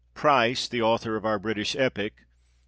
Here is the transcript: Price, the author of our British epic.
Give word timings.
Price, 0.15 0.67
the 0.67 0.81
author 0.81 1.15
of 1.15 1.27
our 1.27 1.37
British 1.37 1.75
epic. 1.75 2.25